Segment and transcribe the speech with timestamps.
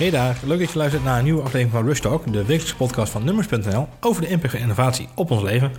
[0.00, 2.76] Hey daar, leuk dat je luistert naar een nieuwe aflevering van Rush Talk, de wekelijkse
[2.76, 5.72] podcast van Nummers.nl over de impact van innovatie op ons leven.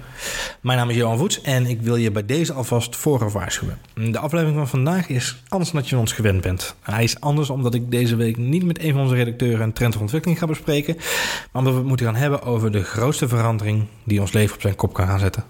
[0.61, 3.79] Mijn naam is Johan Voets en ik wil je bij deze alvast voor waarschuwen.
[3.93, 6.75] De aflevering van vandaag is anders dan je ons gewend bent.
[6.81, 9.95] Hij is anders omdat ik deze week niet met een van onze redacteuren een trend
[9.95, 13.87] of ontwikkeling ga bespreken, maar omdat we het moeten gaan hebben over de grootste verandering
[14.03, 15.43] die ons leven op zijn kop kan gaan zetten.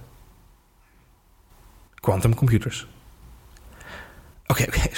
[1.99, 2.88] Quantum computers.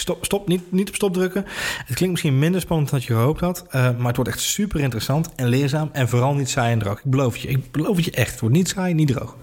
[0.04, 0.48] Stop, stop.
[0.48, 1.46] Niet, niet op stop drukken.
[1.78, 3.66] Het klinkt misschien minder spannend dan je gehoopt had.
[3.68, 5.90] Uh, maar het wordt echt super interessant en leerzaam.
[5.91, 6.98] En vooral niet saai en droog.
[6.98, 7.48] Ik beloof het je.
[7.48, 8.32] Ik beloof het je echt.
[8.32, 9.38] Het wordt niet saai, niet droog.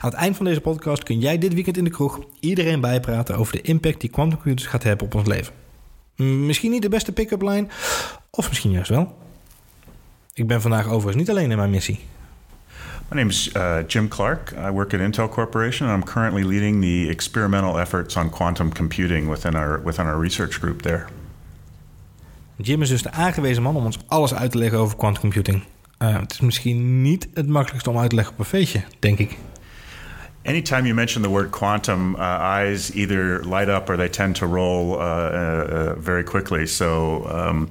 [0.00, 3.36] Aan het eind van deze podcast kun jij dit weekend in de kroeg iedereen bijpraten
[3.36, 5.52] over de impact die quantumcomputers gaat hebben op ons leven.
[6.16, 7.66] Misschien niet de beste pick-up line,
[8.30, 9.16] of misschien juist wel.
[10.32, 12.00] Ik ben vandaag overigens niet alleen in mijn missie.
[13.10, 14.52] My name is uh, Jim Clark.
[14.56, 19.28] I work at Intel Corporation, and I'm currently leading the experimental efforts on quantum computing
[19.28, 21.06] within our, within our research group there.
[22.56, 25.62] Jim is dus de aangewezen man om ons alles uit te leggen over quantum computing.
[25.98, 29.18] Uh, het is misschien niet het makkelijkste om uit te leggen op een feestje, denk
[29.18, 29.36] ik.
[30.46, 34.46] Anytime you mention the word quantum, uh, eyes either light up or they tend to
[34.46, 36.66] roll uh, uh, very quickly.
[36.66, 37.68] So, um,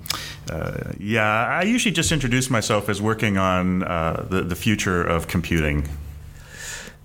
[0.51, 5.27] uh, yeah, I usually just introduce myself as working on uh, the, the future of
[5.27, 5.87] computing.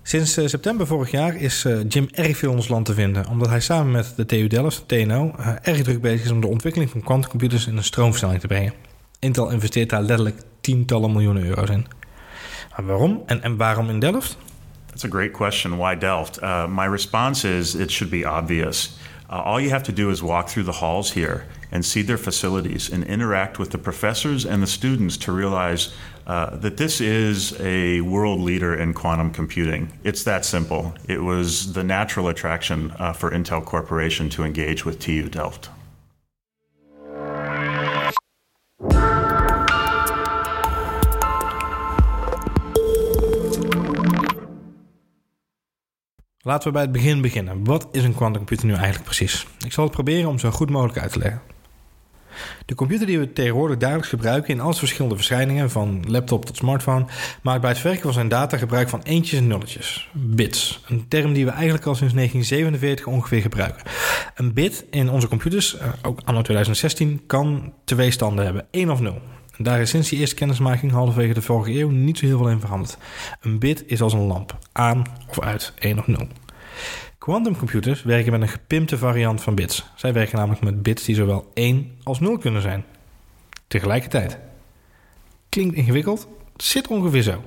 [0.03, 3.49] Sinds uh, september vorig jaar is Jim erg veel in ons land te vinden, omdat
[3.49, 7.01] hij samen met de TU Delft, TNO, erg druk bezig is om de ontwikkeling van
[7.01, 8.73] quantumcomputers in een stroomversnelling te brengen.
[9.19, 11.85] Intel investeert daar letterlijk tientallen miljoenen euro's in.
[12.75, 14.37] Maar waarom en waarom in Delft?
[14.91, 15.77] That's a great question.
[15.77, 16.43] Why Delft?
[16.43, 18.97] Uh, my response is it should be obvious.
[19.29, 22.17] Uh, all you have to do is walk through the halls here and see their
[22.17, 25.93] facilities and interact with the professors and the students to realize
[26.27, 29.97] uh, that this is a world leader in quantum computing.
[30.03, 30.93] It's that simple.
[31.07, 35.69] It was the natural attraction uh, for Intel Corporation to engage with TU Delft.
[46.43, 47.63] Laten we bij het begin beginnen.
[47.63, 49.47] Wat is een quantumcomputer nu eigenlijk precies?
[49.65, 51.41] Ik zal het proberen om zo goed mogelijk uit te leggen.
[52.65, 57.05] De computer die we tegenwoordig dagelijks gebruiken in al verschillende verschijningen, van laptop tot smartphone,
[57.41, 60.09] maakt bij het verwerken van zijn data gebruik van eentjes en nulletjes.
[60.13, 60.83] Bits.
[60.87, 63.83] Een term die we eigenlijk al sinds 1947 ongeveer gebruiken.
[64.35, 68.99] Een bit in onze computers, eh, ook anno 2016, kan twee standen hebben: 1 of
[68.99, 69.21] 0.
[69.63, 72.59] Daar is sinds die eerste kennismaking halverwege de vorige eeuw niet zo heel veel in
[72.59, 72.97] veranderd.
[73.41, 76.27] Een bit is als een lamp, aan of uit, 1 of 0.
[77.17, 79.85] Quantumcomputers werken met een gepimpte variant van bits.
[79.95, 82.83] Zij werken namelijk met bits die zowel 1 als 0 kunnen zijn.
[83.67, 84.37] Tegelijkertijd.
[85.49, 87.43] Klinkt ingewikkeld, zit ongeveer zo.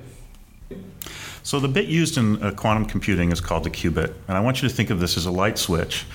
[1.41, 4.11] So the bit used in uh, quantum computing is called the qubit.
[4.25, 6.05] And I want you to think of this as a light switch.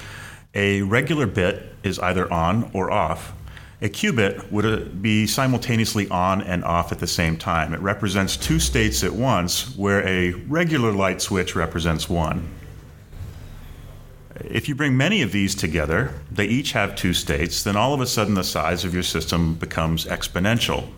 [0.57, 3.33] A regular bit is either on or off.
[3.83, 7.73] A qubit would uh, be simultaneously on and off at the same time.
[7.73, 12.49] It represents two states at once, where a regular light switch represents one.
[14.37, 18.01] If you bring many of these together, they each have two states, then all of
[18.01, 20.89] a sudden the size of your system becomes exponential.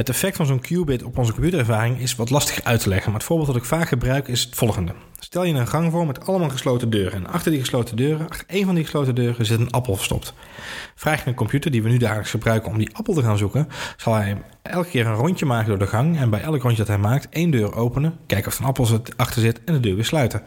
[0.00, 3.18] Het effect van zo'n qubit op onze computerervaring is wat lastig uit te leggen, maar
[3.20, 4.92] het voorbeeld dat ik vaak gebruik is het volgende.
[5.18, 8.46] Stel je een gang voor met allemaal gesloten deuren en achter die gesloten deuren, achter
[8.48, 10.34] één van die gesloten deuren zit een appel verstopt.
[10.94, 13.68] Vraag je een computer die we nu dagelijks gebruiken om die appel te gaan zoeken,
[13.96, 16.88] zal hij elke keer een rondje maken door de gang en bij elk rondje dat
[16.88, 19.94] hij maakt één deur openen, kijken of er een appel achter zit en de deur
[19.94, 20.42] weer sluiten.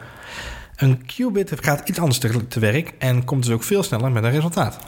[0.76, 4.24] Een qubit gaat iets anders te, te werk en komt dus ook veel sneller met
[4.24, 4.78] een resultaat.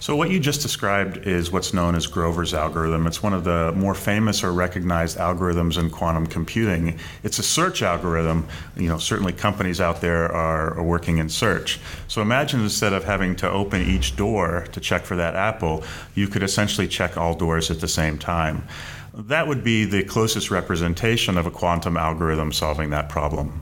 [0.00, 3.06] So, what you just described is what's known as Grover's algorithm.
[3.06, 6.98] It's one of the more famous or recognized algorithms in quantum computing.
[7.22, 8.48] It's a search algorithm.
[8.78, 11.78] You know, certainly companies out there are, are working in search.
[12.08, 15.84] So, imagine instead of having to open each door to check for that apple,
[16.14, 18.66] you could essentially check all doors at the same time.
[19.12, 23.60] That would be the closest representation of a quantum algorithm solving that problem.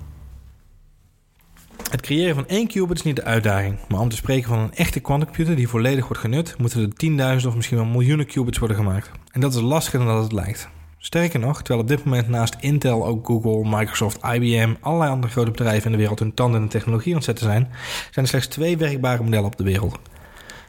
[1.91, 4.75] Het creëren van één qubit is niet de uitdaging, maar om te spreken van een
[4.75, 8.77] echte quantumcomputer die volledig wordt genut, moeten er tienduizenden of misschien wel miljoenen qubits worden
[8.77, 9.11] gemaakt.
[9.33, 10.69] En dat is lastiger dan dat het lijkt.
[10.99, 15.51] Sterker nog, terwijl op dit moment naast Intel ook Google, Microsoft, IBM, allerlei andere grote
[15.51, 17.69] bedrijven in de wereld hun tanden in de technologie aan het zetten zijn,
[18.11, 19.99] zijn er slechts twee werkbare modellen op de wereld.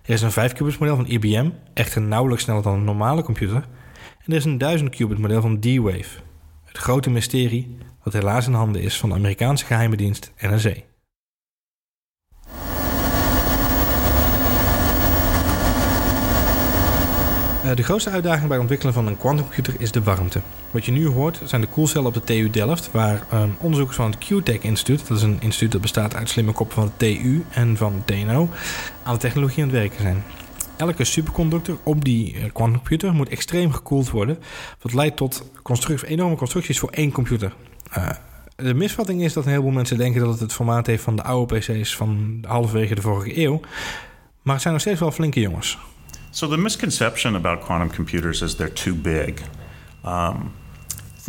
[0.04, 3.68] Er is een 5 qubits model van IBM, echter nauwelijks sneller dan een normale computer,
[4.20, 6.20] en er is een 1000 qubit model van D-Wave.
[6.66, 10.74] Het grote mysterie dat helaas in handen is van de Amerikaanse geheime dienst NSA.
[17.76, 20.42] De grootste uitdaging bij het ontwikkelen van een quantumcomputer is de warmte.
[20.72, 24.12] Wat je nu hoort zijn de koelcellen op de TU Delft, waar um, onderzoekers van
[24.12, 27.46] het QTech Instituut, dat is een instituut dat bestaat uit slimme koppen van de TU
[27.50, 28.50] en van TNO,
[29.04, 30.24] aan de technologie aan het werken zijn.
[30.78, 34.40] elke superconductor op die eh, quantumcomputer moet extreem gekoeld worden.
[34.82, 35.44] Wat leidt tot
[36.06, 37.54] enorme constructies voor één computer.
[37.98, 38.10] Uh,
[38.56, 41.24] de misvatting is dat een heleboel mensen denken dat het het formaat heeft van de
[41.24, 43.60] oude PC's van halverwege de vorige eeuw.
[44.42, 45.78] Maar het zijn nog steeds wel flinke jongens.
[46.32, 49.44] So the misconception about quantum computers is they're too big.
[50.04, 50.54] Um,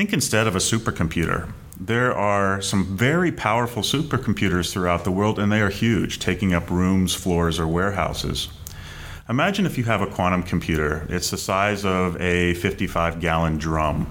[0.00, 1.52] think instead of a supercomputer.
[1.78, 6.70] There are some very powerful supercomputers throughout the world, and they are huge, taking up
[6.70, 8.48] rooms, floors, or warehouses.
[9.28, 11.06] Imagine if you have a quantum computer.
[11.10, 14.06] It's the size of a 55 gallon drum.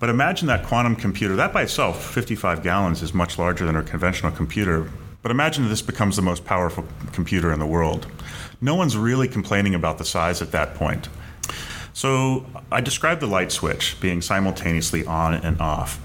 [0.00, 3.82] But imagine that quantum computer, that by itself, 55 gallons, is much larger than a
[3.84, 4.90] conventional computer.
[5.22, 8.08] But imagine this becomes the most powerful computer in the world.
[8.60, 11.08] No one's really complaining about the size at that point.
[11.92, 16.00] So I described the light switch being simultaneously on and off.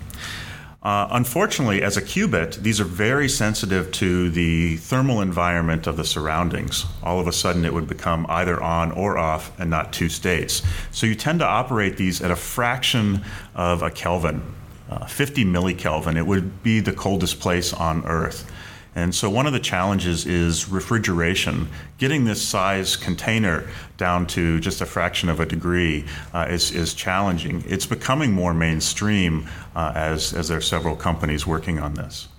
[0.86, 6.04] Uh, unfortunately, as a qubit, these are very sensitive to the thermal environment of the
[6.04, 6.86] surroundings.
[7.02, 10.62] All of a sudden, it would become either on or off and not two states.
[10.92, 13.24] So you tend to operate these at a fraction
[13.56, 14.44] of a Kelvin,
[14.88, 16.18] uh, 50 millikelvin.
[16.18, 18.52] It would be the coldest place on Earth.
[18.96, 21.68] And so, one of the challenges is refrigeration.
[21.98, 23.64] Getting this size container
[23.98, 27.64] down to just a fraction of a degree uh, is, is challenging.
[27.68, 32.30] It's becoming more mainstream uh, as, as there are several companies working on this.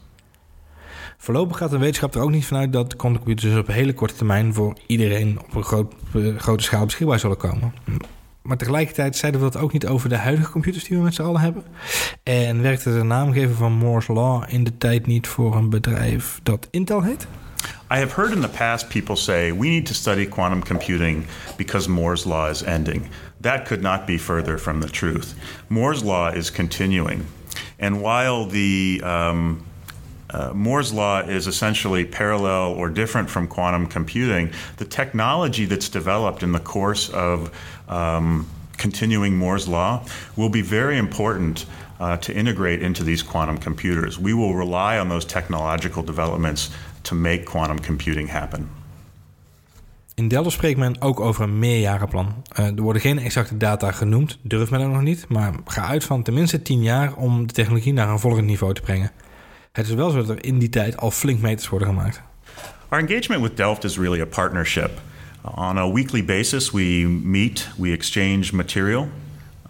[1.18, 4.76] Voorlopig gaat de wetenschap er ook niet vanuit dat quantumcomputers op hele korte termijn voor
[4.86, 7.72] iedereen op een groot, uh, grote schaal beschikbaar zullen komen.
[8.46, 11.22] Maar tegelijkertijd zeiden we dat ook niet over de huidige computers die we met z'n
[11.22, 11.64] allen hebben.
[12.22, 16.68] En werkte de naamgever van Moore's Law in de tijd niet voor een bedrijf dat
[16.70, 17.26] Intel heet?
[17.92, 21.24] I have heard in the past people say we need to study quantum computing
[21.56, 23.02] because Moore's Law is ending.
[23.40, 25.34] That could not be further from the truth.
[25.66, 27.26] Moore's Law is continuing.
[27.78, 29.64] And while the um,
[30.30, 34.50] uh, Moore's law is essentially parallel or different from quantum computing.
[34.76, 37.50] The technology that's developed in the course of
[37.88, 38.46] um,
[38.76, 40.02] continuing Moore's law
[40.36, 41.66] will be very important
[42.00, 44.18] uh, to integrate into these quantum computers.
[44.18, 46.70] We will rely on those technological developments
[47.02, 48.68] to make quantum computing happen.
[50.14, 52.42] In Delft spreekt men ook over een meerjarenplan.
[52.58, 56.04] Uh, er worden geen exacte data genoemd, durft men ook nog niet, maar ga uit
[56.04, 59.10] van tenminste 10 jaar om de technologie naar een volgend niveau te brengen.
[59.76, 62.22] Het is wel zo dat er in die tijd al flink meters worden gemaakt.
[62.88, 64.90] Our engagement with Delft is really a partnership.
[65.42, 69.08] On a weekly basis, we meet, we exchange material,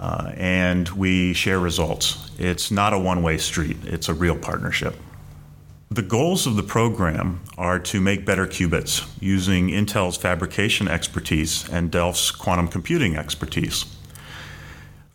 [0.01, 2.33] uh, and we share results.
[2.39, 4.95] It's not a one way street, it's a real partnership.
[5.91, 11.91] The goals of the program are to make better qubits using Intel's fabrication expertise and
[11.91, 13.85] Delft's quantum computing expertise.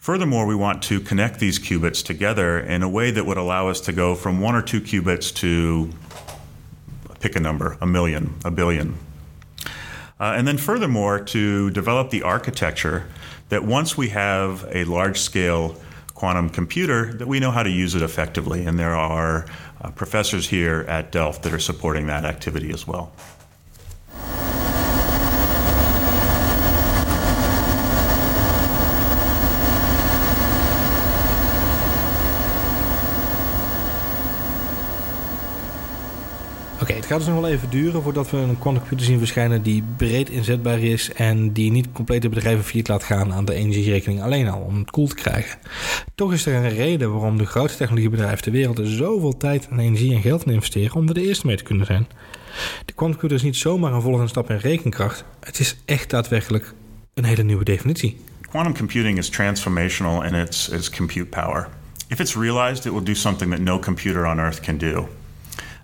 [0.02, 3.80] Furthermore, we want to connect these qubits together in a way that would allow us
[3.82, 5.92] to go from one or two qubits to
[7.20, 8.98] pick a number, a million, a billion.
[10.20, 13.08] Uh, and then, furthermore, to develop the architecture
[13.50, 15.80] that once we have a large scale
[16.16, 18.66] quantum computer, that we know how to use it effectively.
[18.66, 19.46] And there are
[19.82, 23.12] uh, professors here at Delft that are supporting that activity as well.
[37.12, 40.80] Gaat dus nog wel even duren voordat we een quantumcomputer zien verschijnen die breed inzetbaar
[40.80, 44.78] is en die niet complete bedrijven failliet laat gaan aan de energierekening alleen al om
[44.78, 45.60] het koel te krijgen.
[46.16, 49.80] Toch is er een reden waarom de grootste technologiebedrijven ter wereld er zoveel tijd en
[49.80, 52.08] energie en geld in investeren om er de eerste mee te kunnen zijn.
[52.86, 55.24] De quantumcomputer is niet zomaar een volgende stap in rekenkracht.
[55.40, 56.74] Het is echt daadwerkelijk
[57.14, 58.18] een hele nieuwe definitie.
[58.42, 61.68] Quantum computing is transformational in its, its compute power.
[62.08, 65.08] If it's realized, it will do something that no computer on earth can do.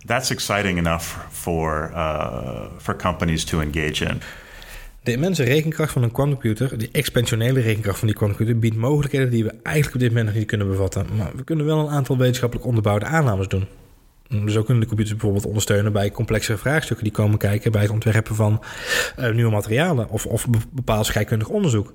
[0.08, 4.22] That's exciting enough for, uh, for companies to engage in.
[5.04, 9.44] De immense rekenkracht van een quantumcomputer, de expansionele rekenkracht van die quantumcomputer, biedt mogelijkheden die
[9.44, 11.06] we eigenlijk op dit moment nog niet kunnen bevatten.
[11.18, 13.68] Maar we kunnen wel een aantal wetenschappelijk onderbouwde aannames doen.
[14.48, 18.36] Zo kunnen de computers bijvoorbeeld ondersteunen bij complexere vraagstukken die komen kijken bij het ontwerpen
[18.36, 18.64] van
[19.20, 21.94] uh, nieuwe materialen of, of bepaald scheikundig onderzoek.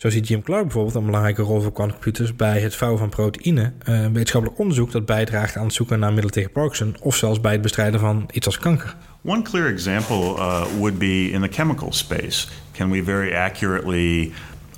[0.00, 3.72] Zo ziet Jim Clark bijvoorbeeld een belangrijke rol voor quantumcomputers bij het vouwen van proteïne,
[3.88, 7.52] uh, wetenschappelijk onderzoek dat bijdraagt aan het zoeken naar middelen tegen Parkinson of zelfs bij
[7.52, 8.96] het bestrijden van iets als kanker.
[9.24, 12.48] One clear example uh, would be in the chemical space.
[12.72, 14.32] Can we very accurately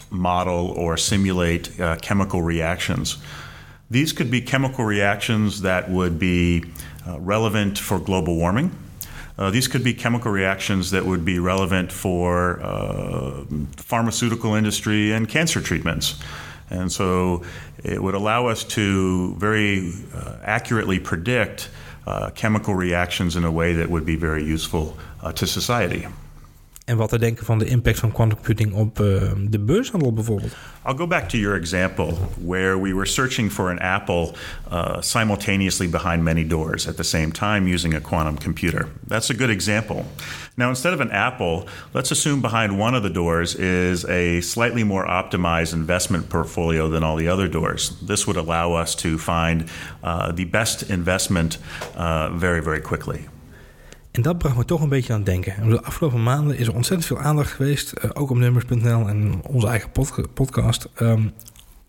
[0.08, 3.18] model or simulate uh, chemical reactions?
[3.90, 6.62] These could be chemical reactions that would be
[7.06, 8.70] uh, relevant for global warming.
[9.38, 13.44] Uh, these could be chemical reactions that would be relevant for uh,
[13.76, 16.20] pharmaceutical industry and cancer treatments.
[16.70, 17.42] And so
[17.82, 21.70] it would allow us to very uh, accurately predict
[22.06, 26.06] uh, chemical reactions in a way that would be very useful uh, to society.
[26.84, 30.56] En wat te denken van de impact van quantum computing op uh, de beurshandel bijvoorbeeld.
[30.86, 34.34] I'll go back to your example where we were searching for an apple
[34.72, 38.88] uh, simultaneously behind many doors at the same time using a quantum computer.
[39.06, 40.04] That's a good example.
[40.56, 44.84] Now, instead of an apple, let's assume behind one of the doors is a slightly
[44.84, 47.96] more optimized investment portfolio than all the other doors.
[48.06, 49.64] This would allow us to find
[50.02, 51.58] uh, the best investment
[51.96, 53.28] uh, very, very quickly.
[54.12, 55.68] En dat bracht me toch een beetje aan het denken.
[55.68, 59.66] De afgelopen maanden is er ontzettend veel aandacht geweest, uh, ook op nummers.nl en onze
[59.66, 61.32] eigen pod podcast, um,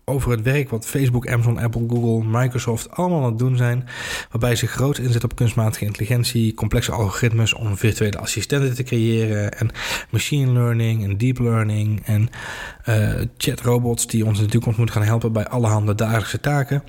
[0.04, 3.88] over het werk wat Facebook, Amazon, Apple, Google, Microsoft allemaal aan het doen zijn.
[4.30, 9.58] Waarbij ze groot inzetten op kunstmatige intelligentie, complexe algoritmes om virtuele assistenten te creëren.
[9.58, 9.70] En
[10.10, 12.28] machine learning en deep learning en
[12.88, 16.82] uh, chatrobots die ons in de toekomst moeten gaan helpen bij allerhande dagelijkse taken.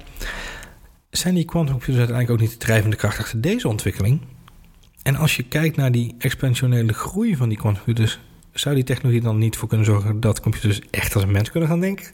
[1.10, 4.22] Zijn die quantumcomputers uiteindelijk ook niet de drijvende kracht achter deze ontwikkeling?
[5.06, 8.20] En als je kijkt naar die exponentiële groei van die quantumcomputers,
[8.54, 11.70] zou die technologie dan niet voor kunnen zorgen dat computers echt als een mens kunnen
[11.70, 12.06] gaan denken?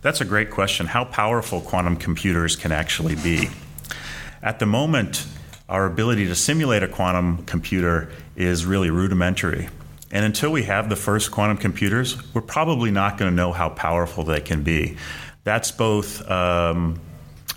[0.00, 0.88] That's a great question.
[0.88, 3.48] How powerful quantum computers can actually be.
[4.40, 5.26] At the moment,
[5.66, 9.68] our ability to simulate a quantum computer is really rudimentary.
[10.12, 13.68] And until we have the first quantum computers, we're probably not going to know how
[13.68, 14.96] powerful they can be.
[15.44, 16.98] That's both um,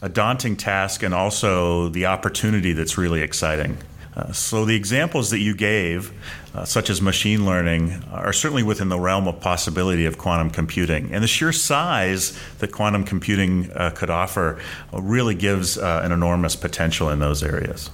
[0.02, 3.78] a daunting task and also the opportunity that's really exciting.
[4.16, 6.14] Uh, so, the examples that you gave,
[6.54, 11.12] uh, such as machine learning, are certainly within the realm of possibility of quantum computing.
[11.12, 14.60] And the sheer size that quantum computing uh, could offer
[14.94, 17.90] uh, really gives uh, an enormous potential in those areas.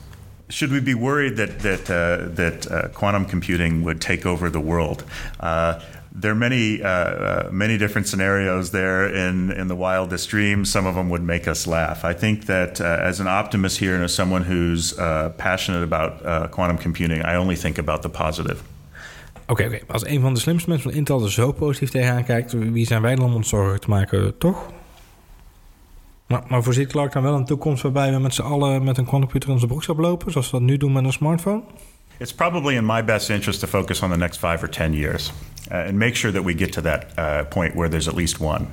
[0.50, 5.06] Should we be worried that that that quantum computing would take over the world?
[6.20, 10.72] There are many uh, uh, many different scenarios there in in the wildest dreams.
[10.72, 12.04] Some of them would make us laugh.
[12.04, 16.26] I think that uh, as an optimist here and as someone who's uh, passionate about
[16.26, 18.62] uh, quantum computing, I only think about the positive.
[19.48, 19.82] Oké, okay, okay.
[19.88, 23.02] als een van de slimste mensen van Intel er zo positief tegenaan kijkt, wie zijn
[23.02, 24.72] wij dan om ons zorgen te maken, toch?
[26.28, 29.06] Maar, maar voorziet Clark dan wel een toekomst waarbij we met z'n allen met een
[29.06, 31.62] quantumcomputer in onze broekzak lopen, zoals we dat nu doen met een smartphone?
[32.18, 35.34] It's probably in my best interest to focus on the next five or ten years.
[35.72, 38.40] Uh, and make sure that we get to that uh, point where there's at least
[38.40, 38.72] one.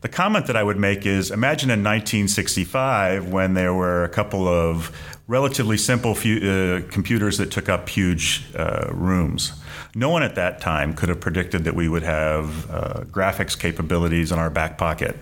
[0.00, 4.46] The comment that I would make is imagine in 1965 when there were a couple
[4.46, 9.52] of relatively simple few, uh, computers that took up huge uh, rooms.
[9.94, 14.30] No one at that time could have predicted that we would have uh, graphics capabilities
[14.30, 15.16] in our back pocket.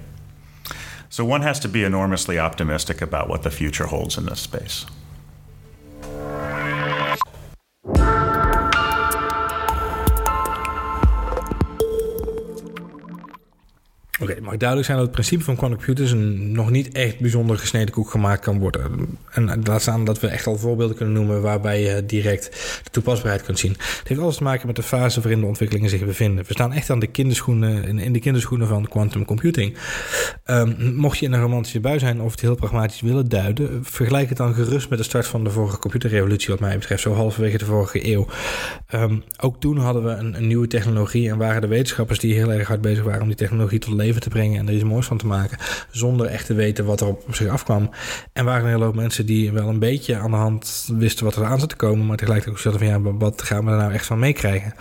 [1.08, 4.84] So one has to be enormously optimistic about what the future holds in this space.
[14.20, 17.20] Oké, het mag duidelijk zijn dat het principe van quantum computers een nog niet echt
[17.20, 19.18] bijzonder gesneden koek gemaakt kan worden.
[19.30, 22.44] En laat staan dat we echt al voorbeelden kunnen noemen waarbij je direct
[22.84, 23.72] de toepasbaarheid kunt zien.
[23.72, 26.44] Het heeft alles te maken met de fase waarin de ontwikkelingen zich bevinden.
[26.46, 29.76] We staan echt aan de kinderschoenen, in de kinderschoenen van quantum computing.
[30.46, 34.28] Um, mocht je in een romantische bui zijn of het heel pragmatisch willen duiden, vergelijk
[34.28, 37.58] het dan gerust met de start van de vorige computerrevolutie, wat mij betreft, zo halverwege
[37.58, 38.26] de vorige eeuw.
[38.94, 42.68] Um, ook toen hadden we een, nieuwe technologie en waren de wetenschappers die heel erg
[42.68, 45.18] hard bezig waren om die technologie tot leven te brengen en er iets moois van
[45.18, 45.58] te maken.
[45.90, 47.90] Zonder echt te weten wat er op zich afkwam.
[48.32, 51.44] En waren een hele mensen die wel een beetje aan de hand wisten wat er
[51.44, 52.06] aan zat te komen.
[52.06, 54.74] Maar tegelijkertijd ook zeiden van ja, wat gaan we er nou echt van meekrijgen?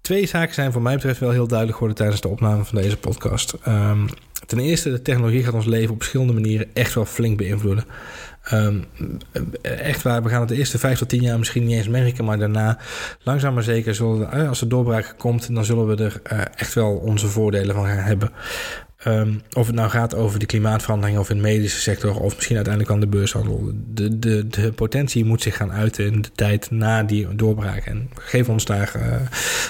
[0.00, 2.96] Twee zaken zijn voor mij betreft wel heel duidelijk geworden tijdens de opname van deze
[2.96, 3.54] podcast.
[3.68, 4.06] Um,
[4.46, 7.84] ten eerste, de technologie gaat ons leven op verschillende manieren echt wel flink beïnvloeden.
[8.52, 8.84] Um,
[9.62, 12.24] echt waar, we gaan het de eerste vijf tot tien jaar misschien niet eens merken,
[12.24, 12.78] maar daarna,
[13.22, 16.74] langzaam maar zeker, zullen eh, als de doorbraak komt, dan zullen we er uh, echt
[16.74, 18.30] wel onze voordelen van gaan hebben.
[19.06, 22.56] Um, of het nou gaat over de klimaatverandering of in de medische sector, of misschien
[22.56, 23.70] uiteindelijk aan de beurshandel.
[23.86, 27.84] De, de, de potentie moet zich gaan uiten in de tijd na die doorbraak.
[27.84, 29.16] En geef ons daar, uh,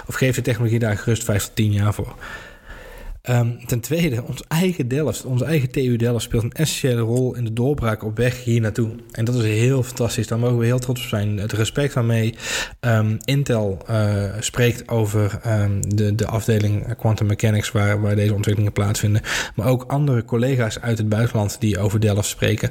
[0.07, 2.15] of geef de technologie daar gerust vijf tot tien jaar voor.
[3.31, 7.45] Um, ten tweede, ons eigen Delft, onze eigen TU Delft speelt een essentiële rol in
[7.45, 8.91] de doorbraak op weg hier naartoe.
[9.13, 10.27] En dat is heel fantastisch.
[10.27, 11.39] Daar mogen we heel trots op zijn.
[11.39, 12.35] Het respect waarmee
[12.81, 18.73] um, Intel uh, spreekt over um, de, de afdeling Quantum Mechanics, waar, waar deze ontwikkelingen
[18.75, 19.23] plaatsvinden.
[19.55, 22.71] Maar ook andere collega's uit het buitenland die over Delft spreken.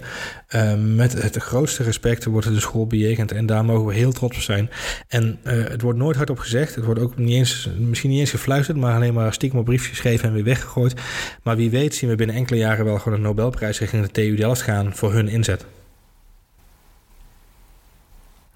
[0.95, 3.31] met het grootste respect wordt de school bejegend.
[3.31, 4.69] En daar mogen we heel trots op zijn.
[5.07, 6.75] En uh, het wordt nooit hardop gezegd.
[6.75, 9.89] Het wordt ook niet eens, misschien niet eens gefluisterd, maar alleen maar stiekem op briefjes
[9.89, 10.93] geschreven en weer weggegooid.
[11.43, 14.35] Maar wie weet zien we binnen enkele jaren wel gewoon een Nobelprijs richting de TU
[14.35, 15.65] Delft gaan voor hun inzet.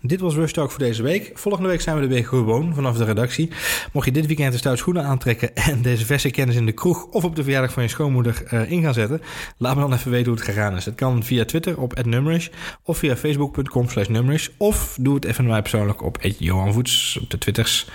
[0.07, 1.31] Dit was Rush Talk voor deze week.
[1.33, 3.49] Volgende week zijn we er weer gewoon vanaf de redactie.
[3.91, 7.05] Mocht je dit weekend de stout schoenen aantrekken en deze verse kennis in de kroeg
[7.05, 9.21] of op de verjaardag van je schoonmoeder uh, in gaan zetten,
[9.57, 10.85] laat me dan even weten hoe het gegaan is.
[10.85, 12.47] Het kan via Twitter op @numerish
[12.83, 17.87] of via facebook.com slash of doe het even mij persoonlijk op @johanvoets op de Twitters.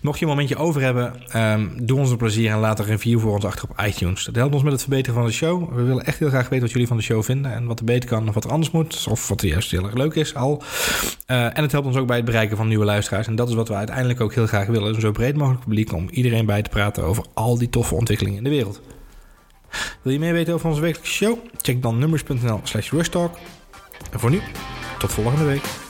[0.00, 3.20] Mocht je een momentje over hebben, um, doe ons een plezier en laat een review
[3.20, 4.24] voor ons achter op iTunes.
[4.24, 5.74] Dat helpt ons met het verbeteren van de show.
[5.74, 7.84] We willen echt heel graag weten wat jullie van de show vinden en wat er
[7.84, 10.34] beter kan of wat er anders moet of wat er juist heel erg leuk is
[10.34, 10.62] al.
[11.26, 13.26] Uh, en het helpt ons ook bij het bereiken van nieuwe luisteraars.
[13.26, 14.94] En dat is wat we uiteindelijk ook heel graag willen.
[14.94, 18.38] Een zo breed mogelijk publiek om iedereen bij te praten over al die toffe ontwikkelingen
[18.38, 18.80] in de wereld.
[20.02, 21.38] Wil je meer weten over onze wekelijkse show?
[21.56, 23.38] Check dan nummers.nl slash rushtalk.
[24.12, 24.40] En voor nu,
[24.98, 25.81] tot volgende week.